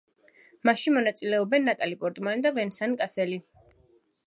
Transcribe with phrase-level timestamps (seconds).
[0.69, 3.41] მასში მონაწილეობენ ნატალი პორტმანი და ვენსან კასელი.